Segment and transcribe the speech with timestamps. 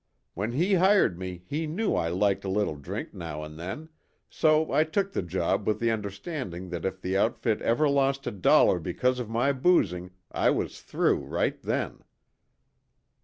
[0.33, 3.89] When he hired me he knew I liked a little drink now and then,
[4.31, 8.31] so I took the job with the understanding that if the outfit ever lost a
[8.31, 12.03] dollar because of my boozing, I was through right then."